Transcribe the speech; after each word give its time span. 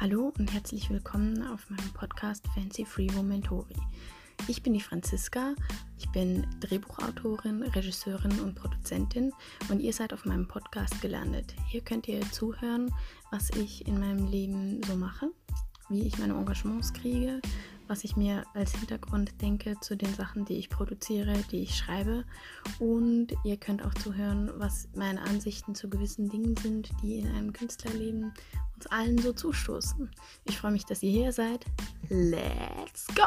Hallo 0.00 0.32
und 0.38 0.50
herzlich 0.50 0.88
willkommen 0.88 1.46
auf 1.48 1.68
meinem 1.68 1.92
Podcast 1.92 2.42
Fancy 2.54 2.86
Free 2.86 3.08
Momentori. 3.14 3.76
Ich 4.48 4.62
bin 4.62 4.72
die 4.72 4.80
Franziska, 4.80 5.54
ich 5.98 6.08
bin 6.08 6.46
Drehbuchautorin, 6.60 7.62
Regisseurin 7.62 8.40
und 8.40 8.54
Produzentin 8.54 9.30
und 9.68 9.80
ihr 9.80 9.92
seid 9.92 10.14
auf 10.14 10.24
meinem 10.24 10.48
Podcast 10.48 11.02
gelandet. 11.02 11.54
Hier 11.68 11.82
könnt 11.82 12.08
ihr 12.08 12.22
zuhören, 12.32 12.90
was 13.30 13.50
ich 13.50 13.86
in 13.86 14.00
meinem 14.00 14.26
Leben 14.26 14.82
so 14.84 14.96
mache, 14.96 15.32
wie 15.90 16.06
ich 16.06 16.16
meine 16.18 16.32
Engagements 16.32 16.94
kriege, 16.94 17.42
was 17.90 18.04
ich 18.04 18.16
mir 18.16 18.44
als 18.54 18.70
Hintergrund 18.76 19.42
denke 19.42 19.74
zu 19.80 19.96
den 19.96 20.14
Sachen, 20.14 20.44
die 20.44 20.54
ich 20.54 20.70
produziere, 20.70 21.34
die 21.50 21.62
ich 21.62 21.76
schreibe. 21.76 22.24
Und 22.78 23.34
ihr 23.42 23.56
könnt 23.56 23.84
auch 23.84 23.92
zuhören, 23.94 24.48
was 24.58 24.88
meine 24.94 25.20
Ansichten 25.22 25.74
zu 25.74 25.90
gewissen 25.90 26.28
Dingen 26.28 26.56
sind, 26.56 26.88
die 27.02 27.18
in 27.18 27.26
einem 27.26 27.52
Künstlerleben 27.52 28.32
uns 28.76 28.86
allen 28.86 29.18
so 29.18 29.32
zustoßen. 29.32 30.08
Ich 30.44 30.56
freue 30.56 30.70
mich, 30.70 30.86
dass 30.86 31.02
ihr 31.02 31.10
hier 31.10 31.32
seid. 31.32 31.66
Let's 32.08 33.08
go! 33.08 33.24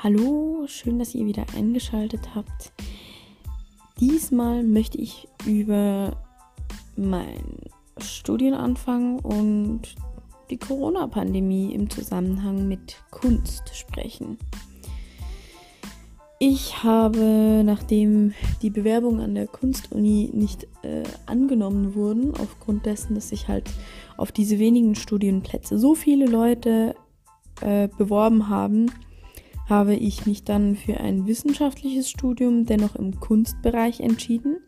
Hallo, 0.00 0.64
schön, 0.68 1.00
dass 1.00 1.16
ihr 1.16 1.26
wieder 1.26 1.44
eingeschaltet 1.56 2.36
habt. 2.36 2.72
Diesmal 3.98 4.62
möchte 4.62 4.98
ich 4.98 5.26
über 5.44 6.16
mein 6.94 7.58
Studienanfang 7.98 9.18
und 9.18 9.96
die 10.50 10.58
Corona-Pandemie 10.58 11.74
im 11.74 11.90
Zusammenhang 11.90 12.68
mit 12.68 12.96
Kunst 13.10 13.76
sprechen. 13.76 14.38
Ich 16.40 16.84
habe, 16.84 17.62
nachdem 17.64 18.32
die 18.62 18.70
Bewerbungen 18.70 19.20
an 19.20 19.34
der 19.34 19.48
Kunstuni 19.48 20.30
nicht 20.32 20.68
äh, 20.82 21.02
angenommen 21.26 21.96
wurden, 21.96 22.32
aufgrund 22.34 22.86
dessen, 22.86 23.16
dass 23.16 23.30
sich 23.30 23.48
halt 23.48 23.68
auf 24.16 24.30
diese 24.30 24.60
wenigen 24.60 24.94
Studienplätze 24.94 25.78
so 25.80 25.96
viele 25.96 26.26
Leute 26.26 26.94
äh, 27.60 27.88
beworben 27.88 28.48
haben, 28.48 28.86
habe 29.68 29.96
ich 29.96 30.26
mich 30.26 30.44
dann 30.44 30.76
für 30.76 30.98
ein 30.98 31.26
wissenschaftliches 31.26 32.08
Studium 32.08 32.66
dennoch 32.66 32.94
im 32.94 33.18
Kunstbereich 33.18 33.98
entschieden. 33.98 34.58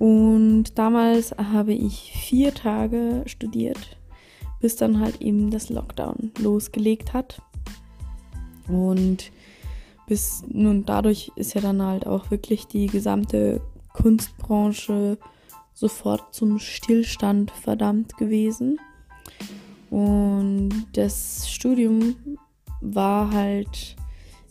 Und 0.00 0.76
damals 0.78 1.30
habe 1.38 1.74
ich 1.74 2.12
vier 2.12 2.52
Tage 2.52 3.22
studiert 3.26 4.01
bis 4.62 4.76
dann 4.76 5.00
halt 5.00 5.20
eben 5.20 5.50
das 5.50 5.68
Lockdown 5.68 6.30
losgelegt 6.38 7.12
hat. 7.12 7.42
Und 8.68 9.30
bis 10.06 10.44
nun 10.48 10.86
dadurch 10.86 11.32
ist 11.36 11.54
ja 11.54 11.60
dann 11.60 11.82
halt 11.82 12.06
auch 12.06 12.30
wirklich 12.30 12.66
die 12.66 12.86
gesamte 12.86 13.60
Kunstbranche 13.92 15.18
sofort 15.74 16.34
zum 16.34 16.58
Stillstand 16.58 17.50
verdammt 17.50 18.16
gewesen. 18.16 18.78
Und 19.90 20.70
das 20.94 21.50
Studium 21.50 22.16
war 22.80 23.32
halt 23.32 23.96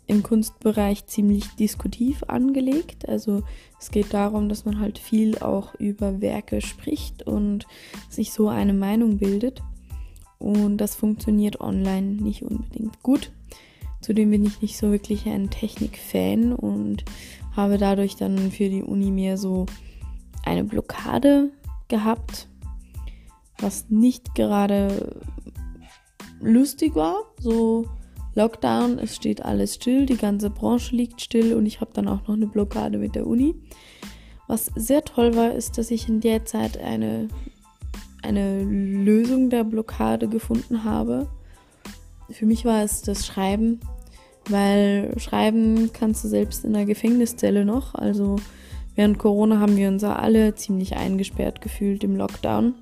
im 0.08 0.24
Kunstbereich 0.24 1.06
ziemlich 1.06 1.48
diskutiv 1.56 2.24
angelegt. 2.28 3.08
Also 3.08 3.44
es 3.80 3.92
geht 3.92 4.14
darum, 4.14 4.50
dass 4.50 4.66
man 4.66 4.80
halt 4.80 5.00
viel 5.00 5.38
auch 5.38 5.74
über 5.76 6.20
Werke 6.20 6.60
spricht 6.60 7.24
und 7.26 7.66
sich 8.10 8.34
so 8.34 8.50
eine 8.50 8.74
Meinung 8.74 9.18
bildet. 9.18 9.64
Und 10.42 10.78
das 10.78 10.96
funktioniert 10.96 11.62
online 11.62 12.22
nicht 12.22 12.44
unbedingt 12.44 13.02
gut. 13.04 13.32
Zudem 14.02 14.32
bin 14.32 14.44
ich 14.44 14.62
nicht 14.62 14.78
so 14.78 14.92
wirklich 14.92 15.28
ein 15.28 15.50
Technik-Fan 15.52 16.54
und 16.54 17.06
habe 17.56 17.78
dadurch 17.78 18.16
dann 18.16 18.52
für 18.52 18.70
die 18.70 18.82
Uni 18.82 19.12
mehr 19.12 19.38
so 19.38 19.68
eine 20.44 20.64
Blockade 20.64 21.52
gehabt, 21.88 22.48
was 23.60 23.90
nicht 23.90 24.34
gerade 24.34 25.22
lustig 26.40 26.96
war. 26.96 27.18
So 27.40 27.86
Lockdown, 28.34 28.98
es 28.98 29.16
steht 29.16 29.44
alles 29.44 29.76
still, 29.76 30.06
die 30.06 30.18
ganze 30.18 30.50
Branche 30.50 30.96
liegt 30.96 31.22
still 31.22 31.54
und 31.54 31.66
ich 31.66 31.82
habe 31.82 31.92
dann 31.94 32.08
auch 32.08 32.28
noch 32.28 32.36
eine 32.36 32.48
Blockade 32.48 32.98
mit 32.98 33.14
der 33.14 33.28
Uni. 33.28 33.54
Was 34.48 34.72
sehr 34.76 35.04
toll 35.04 35.36
war, 35.36 35.52
ist, 35.52 35.78
dass 35.78 35.92
ich 35.92 36.10
in 36.10 36.22
der 36.22 36.46
Zeit 36.46 36.78
eine 36.78 37.28
eine 38.22 38.64
Lösung 38.64 39.50
der 39.50 39.64
Blockade 39.64 40.28
gefunden 40.28 40.84
habe. 40.84 41.28
Für 42.30 42.46
mich 42.46 42.66
war 42.66 42.84
es 42.84 43.02
das 43.02 43.26
Schreiben, 43.26 43.80
weil 44.50 45.14
Schreiben 45.18 45.92
kannst 45.94 46.24
du 46.24 46.28
selbst 46.28 46.64
in 46.66 46.74
der 46.74 46.86
Gefängniszelle 46.86 47.66
noch. 47.66 47.96
Also 47.96 48.38
während 48.96 49.20
Corona 49.20 49.60
haben 49.60 49.78
wir 49.78 49.88
uns 49.88 50.04
alle 50.04 50.56
ziemlich 50.56 50.96
eingesperrt 50.96 51.62
gefühlt 51.62 52.04
im 52.04 52.16
Lockdown. 52.16 52.76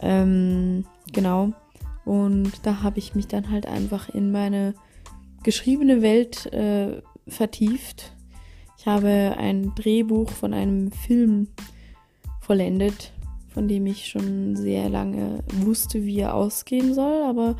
Ähm, 0.00 0.84
genau. 1.12 1.52
Und 2.04 2.52
da 2.62 2.82
habe 2.82 2.98
ich 2.98 3.14
mich 3.14 3.26
dann 3.26 3.50
halt 3.50 3.66
einfach 3.66 4.08
in 4.08 4.30
meine 4.30 4.74
geschriebene 5.42 6.02
Welt 6.02 6.46
äh, 6.52 7.02
vertieft. 7.28 8.12
Ich 8.78 8.86
habe 8.86 9.34
ein 9.36 9.74
Drehbuch 9.74 10.30
von 10.30 10.54
einem 10.54 10.92
Film 10.92 11.48
vollendet, 12.40 13.12
von 13.56 13.68
dem 13.68 13.86
ich 13.86 14.06
schon 14.06 14.54
sehr 14.54 14.90
lange 14.90 15.42
wusste, 15.50 16.04
wie 16.04 16.18
er 16.18 16.34
ausgehen 16.34 16.92
soll, 16.92 17.22
aber 17.22 17.56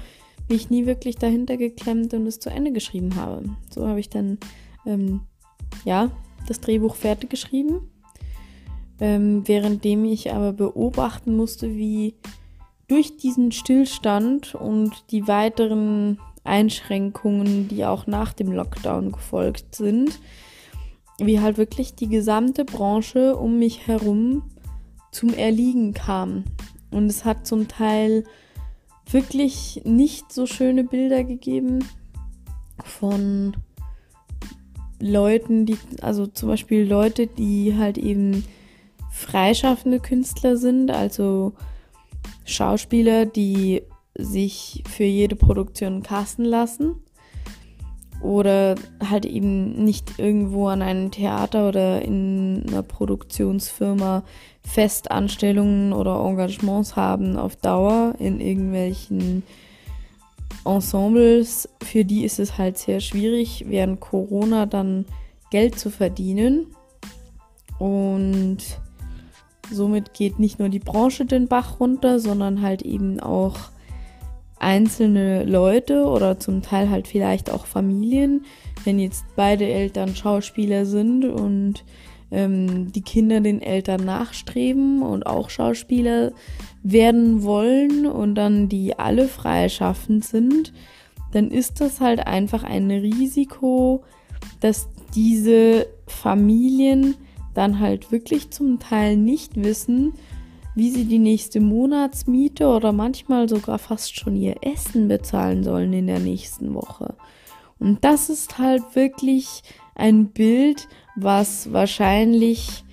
mich 0.46 0.68
nie 0.68 0.84
wirklich 0.84 1.16
dahinter 1.16 1.56
geklemmt 1.56 2.12
und 2.12 2.26
es 2.26 2.38
zu 2.38 2.50
Ende 2.50 2.70
geschrieben 2.70 3.16
habe. 3.16 3.44
So 3.74 3.88
habe 3.88 3.98
ich 3.98 4.10
dann 4.10 4.36
ähm, 4.84 5.22
ja 5.86 6.10
das 6.46 6.60
Drehbuch 6.60 6.96
fertig 6.96 7.30
geschrieben, 7.30 7.88
ähm, 9.00 9.48
währenddem 9.48 10.04
ich 10.04 10.34
aber 10.34 10.52
beobachten 10.52 11.34
musste, 11.34 11.74
wie 11.74 12.12
durch 12.88 13.16
diesen 13.16 13.50
Stillstand 13.50 14.54
und 14.54 14.92
die 15.10 15.26
weiteren 15.26 16.18
Einschränkungen, 16.44 17.68
die 17.68 17.86
auch 17.86 18.06
nach 18.06 18.34
dem 18.34 18.52
Lockdown 18.52 19.12
gefolgt 19.12 19.74
sind, 19.74 20.20
wie 21.18 21.40
halt 21.40 21.56
wirklich 21.56 21.94
die 21.94 22.08
gesamte 22.08 22.66
Branche 22.66 23.34
um 23.34 23.58
mich 23.58 23.86
herum 23.86 24.42
zum 25.16 25.32
Erliegen 25.32 25.94
kam. 25.94 26.44
Und 26.90 27.06
es 27.06 27.24
hat 27.24 27.46
zum 27.46 27.68
Teil 27.68 28.24
wirklich 29.10 29.80
nicht 29.84 30.30
so 30.30 30.46
schöne 30.46 30.84
Bilder 30.84 31.24
gegeben 31.24 31.84
von 32.84 33.56
Leuten, 35.00 35.64
die, 35.64 35.78
also 36.02 36.26
zum 36.26 36.50
Beispiel 36.50 36.86
Leute, 36.86 37.26
die 37.26 37.74
halt 37.76 37.96
eben 37.96 38.44
freischaffende 39.10 40.00
Künstler 40.00 40.56
sind, 40.56 40.90
also 40.90 41.54
Schauspieler, 42.44 43.24
die 43.24 43.82
sich 44.14 44.82
für 44.88 45.04
jede 45.04 45.36
Produktion 45.36 46.02
casten 46.02 46.44
lassen 46.44 46.96
oder 48.22 48.74
halt 49.08 49.26
eben 49.26 49.84
nicht 49.84 50.18
irgendwo 50.18 50.68
an 50.68 50.82
einem 50.82 51.10
Theater 51.10 51.68
oder 51.68 52.02
in 52.02 52.64
einer 52.68 52.82
Produktionsfirma 52.82 54.22
Festanstellungen 54.66 55.92
oder 55.92 56.24
Engagements 56.24 56.96
haben 56.96 57.36
auf 57.36 57.56
Dauer 57.56 58.14
in 58.18 58.40
irgendwelchen 58.40 59.44
Ensembles. 60.64 61.68
Für 61.82 62.04
die 62.04 62.24
ist 62.24 62.40
es 62.40 62.58
halt 62.58 62.78
sehr 62.78 63.00
schwierig, 63.00 63.64
während 63.68 64.00
Corona 64.00 64.66
dann 64.66 65.04
Geld 65.50 65.78
zu 65.78 65.90
verdienen. 65.90 66.66
Und 67.78 68.58
somit 69.70 70.14
geht 70.14 70.38
nicht 70.38 70.58
nur 70.58 70.68
die 70.68 70.80
Branche 70.80 71.26
den 71.26 71.46
Bach 71.46 71.78
runter, 71.78 72.18
sondern 72.18 72.62
halt 72.62 72.82
eben 72.82 73.20
auch 73.20 73.56
einzelne 74.58 75.44
Leute 75.44 76.04
oder 76.04 76.38
zum 76.38 76.62
Teil 76.62 76.90
halt 76.90 77.08
vielleicht 77.08 77.50
auch 77.50 77.66
Familien, 77.66 78.44
wenn 78.84 78.98
jetzt 78.98 79.24
beide 79.36 79.66
Eltern 79.66 80.14
Schauspieler 80.14 80.86
sind 80.86 81.24
und 81.24 81.84
ähm, 82.30 82.92
die 82.92 83.02
Kinder 83.02 83.40
den 83.40 83.62
Eltern 83.62 84.04
nachstreben 84.04 85.02
und 85.02 85.26
auch 85.26 85.50
Schauspieler 85.50 86.32
werden 86.82 87.42
wollen 87.42 88.06
und 88.06 88.34
dann 88.34 88.68
die 88.68 88.98
alle 88.98 89.28
freischaffend 89.28 90.24
sind, 90.24 90.72
dann 91.32 91.50
ist 91.50 91.80
das 91.80 92.00
halt 92.00 92.26
einfach 92.26 92.64
ein 92.64 92.90
Risiko, 92.90 94.04
dass 94.60 94.88
diese 95.14 95.86
Familien 96.06 97.14
dann 97.54 97.80
halt 97.80 98.12
wirklich 98.12 98.50
zum 98.50 98.78
Teil 98.78 99.16
nicht 99.16 99.56
wissen, 99.56 100.12
wie 100.76 100.90
sie 100.90 101.06
die 101.06 101.18
nächste 101.18 101.60
Monatsmiete 101.60 102.68
oder 102.68 102.92
manchmal 102.92 103.48
sogar 103.48 103.78
fast 103.78 104.14
schon 104.14 104.36
ihr 104.36 104.56
Essen 104.60 105.08
bezahlen 105.08 105.64
sollen 105.64 105.94
in 105.94 106.06
der 106.06 106.20
nächsten 106.20 106.74
Woche. 106.74 107.14
Und 107.78 108.04
das 108.04 108.28
ist 108.28 108.58
halt 108.58 108.82
wirklich 108.94 109.62
ein 109.94 110.28
Bild, 110.28 110.86
was 111.16 111.72
wahrscheinlich, 111.72 112.84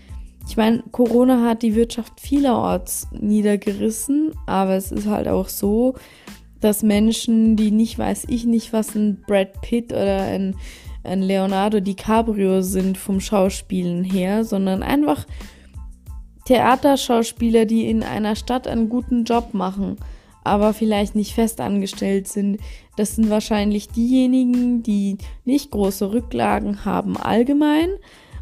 ich 0.47 0.55
meine, 0.55 0.81
Corona 0.91 1.45
hat 1.45 1.61
die 1.61 1.75
Wirtschaft 1.75 2.21
vielerorts 2.21 3.09
niedergerissen, 3.11 4.31
aber 4.45 4.75
es 4.75 4.93
ist 4.93 5.07
halt 5.07 5.27
auch 5.27 5.49
so, 5.49 5.95
dass 6.61 6.83
Menschen, 6.83 7.57
die 7.57 7.71
nicht 7.71 7.99
weiß 7.99 8.27
ich 8.29 8.45
nicht, 8.45 8.71
was 8.71 8.95
ein 8.95 9.21
Brad 9.27 9.61
Pitt 9.61 9.91
oder 9.91 10.21
ein, 10.21 10.55
ein 11.03 11.21
Leonardo 11.21 11.81
DiCaprio 11.81 12.61
sind 12.61 12.97
vom 12.97 13.19
Schauspielen 13.19 14.05
her, 14.05 14.45
sondern 14.45 14.83
einfach 14.83 15.25
Theaterschauspieler, 16.45 17.65
die 17.65 17.89
in 17.89 18.03
einer 18.03 18.35
Stadt 18.35 18.67
einen 18.67 18.89
guten 18.89 19.23
Job 19.23 19.53
machen, 19.53 19.97
aber 20.43 20.73
vielleicht 20.73 21.15
nicht 21.15 21.33
festangestellt 21.33 22.27
sind. 22.27 22.59
Das 22.97 23.15
sind 23.15 23.29
wahrscheinlich 23.29 23.89
diejenigen, 23.89 24.83
die 24.83 25.17
nicht 25.45 25.71
große 25.71 26.11
Rücklagen 26.11 26.85
haben 26.85 27.17
allgemein 27.17 27.89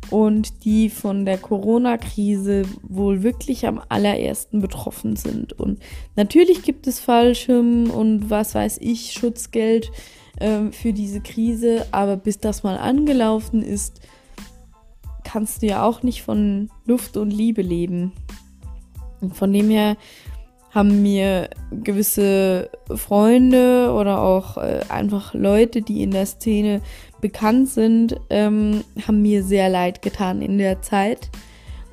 und 0.10 0.66
die 0.66 0.90
von 0.90 1.26
der 1.26 1.38
Corona-Krise 1.38 2.64
wohl 2.82 3.24
wirklich 3.24 3.68
am 3.68 3.82
allerersten 3.88 4.62
betroffen 4.62 5.16
sind. 5.16 5.54
Und 5.54 5.80
natürlich 6.16 6.64
gibt 6.64 6.88
es 6.88 7.00
Fallschirm 7.00 7.90
und 7.90 8.30
was 8.30 8.56
weiß 8.56 8.80
ich, 8.82 9.14
Schutzgeld 9.14 9.92
äh, 10.40 10.72
für 10.72 10.92
diese 10.92 11.22
Krise, 11.22 11.86
aber 11.92 12.18
bis 12.18 12.40
das 12.40 12.64
mal 12.64 12.78
angelaufen 12.78 13.62
ist, 13.62 14.02
kannst 15.32 15.62
du 15.62 15.68
ja 15.68 15.84
auch 15.84 16.04
nicht 16.04 16.24
von 16.24 16.70
Luft 16.86 17.16
und 17.16 17.32
Liebe 17.32 17.62
leben. 17.62 18.12
Und 19.22 19.36
von 19.36 19.54
dem 19.54 19.70
her 19.70 19.96
haben 20.72 21.02
mir 21.02 21.50
gewisse 21.72 22.70
Freunde 22.96 23.94
oder 23.94 24.22
auch 24.22 24.58
äh, 24.58 24.82
einfach 24.90 25.34
Leute, 25.34 25.82
die 25.82 26.02
in 26.02 26.12
der 26.12 26.26
Szene 26.26 26.82
bekannt 27.20 27.70
sind, 27.70 28.20
ähm, 28.30 28.84
haben 29.06 29.22
mir 29.22 29.44
sehr 29.44 29.70
leid 29.70 30.02
getan 30.02 30.42
in 30.42 30.58
der 30.58 30.82
Zeit. 30.82 31.30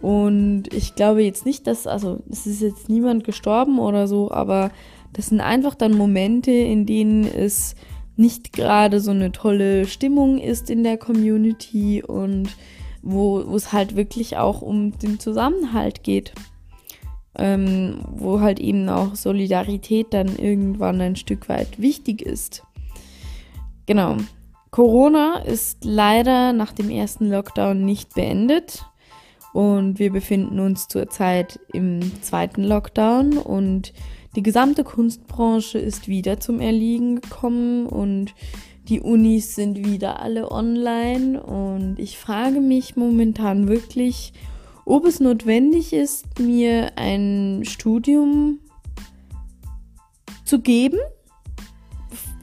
Und 0.01 0.73
ich 0.73 0.95
glaube 0.95 1.23
jetzt 1.23 1.45
nicht, 1.45 1.67
dass, 1.67 1.87
also 1.87 2.21
es 2.31 2.47
ist 2.47 2.63
jetzt 2.63 2.89
niemand 2.89 3.25
gestorben 3.25 3.79
oder 3.79 4.07
so, 4.07 4.31
aber 4.31 4.71
das 5.13 5.27
sind 5.27 5.41
einfach 5.41 5.75
dann 5.75 5.97
Momente, 5.97 6.53
in 6.53 6.87
denen 6.87 7.25
es 7.25 7.75
nicht 8.17 8.53
gerade 8.53 9.01
so 9.01 9.11
eine 9.11 9.33
tolle 9.33 9.87
Stimmung 9.87 10.39
ist 10.39 10.71
in 10.71 10.85
der 10.85 10.99
Community 10.99 12.03
und 12.03 12.49
wo, 13.03 13.41
es 13.55 13.73
halt 13.73 13.97
wirklich 13.97 14.37
auch 14.37 14.63
um 14.63 14.99
den 14.99 15.19
Zusammenhalt 15.19 16.03
geht 16.03 16.33
ähm, 17.39 18.01
wo 18.11 18.41
halt 18.41 18.59
eben 18.59 18.89
auch 18.89 19.15
Solidarität 19.15 20.09
dann 20.13 20.37
irgendwann 20.37 21.01
ein 21.01 21.17
Stück 21.17 21.49
weit 21.49 21.81
wichtig 21.81 22.21
ist. 22.21 22.65
Genau. 23.87 24.17
Corona 24.71 25.39
ist 25.39 25.85
leider 25.85 26.53
nach 26.53 26.73
dem 26.73 26.91
ersten 26.91 27.31
Lockdown 27.31 27.85
nicht 27.85 28.15
beendet 28.15 28.85
und 29.55 29.99
wir 29.99 30.13
befinden 30.13 30.61
uns 30.61 30.89
zurzeit 30.89 31.59
im 31.73 32.01
zweiten 32.23 32.65
Lockdown 32.65 33.39
und 33.39 33.95
die 34.37 34.43
gesamte 34.43 34.85
Kunstbranche 34.85 35.79
ist 35.79 36.07
wieder 36.07 36.39
zum 36.39 36.61
Erliegen 36.61 37.23
gekommen 37.23 37.87
und 37.87 38.35
die 38.89 39.01
Unis 39.01 39.55
sind 39.55 39.85
wieder 39.85 40.21
alle 40.21 40.51
online 40.51 41.43
und 41.43 41.99
ich 41.99 42.19
frage 42.19 42.61
mich 42.61 42.97
momentan 42.97 43.69
wirklich, 43.69 44.33
ob 44.87 45.05
es 45.05 45.21
notwendig 45.21 45.93
ist, 45.93 46.39
mir 46.39 46.93
ein 46.97 47.63
Studium 47.65 48.61
zu 50.45 50.61
geben 50.61 50.99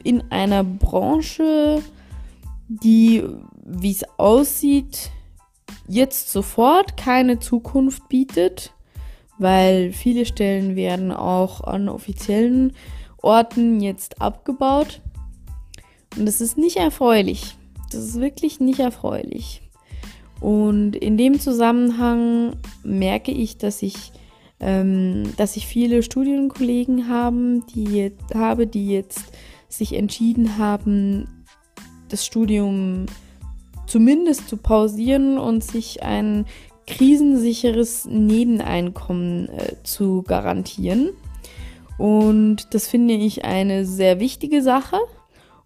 in 0.04 0.22
einer 0.30 0.62
Branche, 0.62 1.82
die, 2.68 3.24
wie 3.64 3.90
es 3.90 4.04
aussieht, 4.16 5.10
jetzt 5.88 6.30
sofort 6.30 6.96
keine 6.96 7.40
Zukunft 7.40 8.08
bietet, 8.08 8.72
weil 9.38 9.92
viele 9.92 10.24
Stellen 10.24 10.76
werden 10.76 11.10
auch 11.10 11.62
an 11.62 11.88
offiziellen 11.88 12.72
Orten 13.20 13.80
jetzt 13.80 14.22
abgebaut. 14.22 15.00
Und 16.16 16.26
das 16.26 16.40
ist 16.40 16.58
nicht 16.58 16.76
erfreulich. 16.76 17.56
Das 17.90 18.02
ist 18.02 18.20
wirklich 18.20 18.60
nicht 18.60 18.80
erfreulich. 18.80 19.62
Und 20.40 20.96
in 20.96 21.16
dem 21.16 21.40
Zusammenhang 21.40 22.56
merke 22.82 23.32
ich, 23.32 23.58
dass 23.58 23.82
ich, 23.82 24.12
ähm, 24.60 25.32
dass 25.36 25.56
ich 25.56 25.66
viele 25.66 26.02
Studienkollegen 26.02 27.08
haben, 27.08 27.66
die 27.74 28.12
habe, 28.34 28.66
die 28.66 28.88
jetzt 28.88 29.24
sich 29.68 29.94
entschieden 29.94 30.58
haben, 30.58 31.44
das 32.08 32.24
Studium 32.24 33.06
zumindest 33.86 34.48
zu 34.48 34.56
pausieren 34.56 35.38
und 35.38 35.62
sich 35.64 36.02
ein 36.02 36.46
krisensicheres 36.86 38.04
Nebeneinkommen 38.04 39.48
äh, 39.48 39.74
zu 39.82 40.22
garantieren. 40.22 41.10
Und 41.98 42.74
das 42.74 42.88
finde 42.88 43.14
ich 43.14 43.44
eine 43.44 43.86
sehr 43.86 44.20
wichtige 44.20 44.62
Sache. 44.62 44.98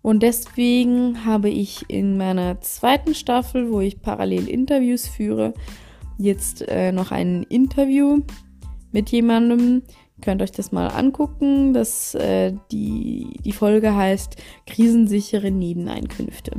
Und 0.03 0.23
deswegen 0.23 1.25
habe 1.25 1.51
ich 1.51 1.85
in 1.89 2.17
meiner 2.17 2.61
zweiten 2.61 3.15
Staffel, 3.15 3.71
wo 3.71 3.81
ich 3.81 4.01
parallel 4.01 4.49
Interviews 4.49 5.07
führe, 5.07 5.53
jetzt 6.17 6.67
äh, 6.69 6.93
noch 6.93 7.11
ein 7.11 7.43
Interview 7.45 8.23
mit 8.93 9.11
jemandem. 9.11 9.83
Könnt 10.23 10.43
euch 10.43 10.53
das 10.53 10.73
mal 10.73 10.89
angucken. 10.89 11.73
Das, 11.73 12.15
äh, 12.15 12.55
die, 12.71 13.39
die 13.45 13.53
Folge 13.53 13.95
heißt 13.95 14.37
Krisensichere 14.67 15.51
Nebeneinkünfte. 15.51 16.53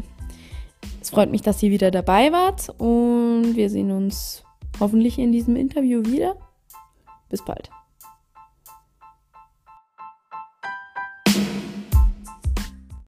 Es 0.99 1.09
freut 1.09 1.31
mich, 1.31 1.41
dass 1.41 1.61
ihr 1.63 1.71
wieder 1.71 1.91
dabei 1.91 2.31
wart 2.31 2.69
und 2.79 3.55
wir 3.55 3.69
sehen 3.69 3.91
uns 3.91 4.43
hoffentlich 4.79 5.19
in 5.19 5.31
diesem 5.31 5.55
Interview 5.55 6.05
wieder. 6.05 6.35
Bis 7.29 7.43
bald. 7.43 7.69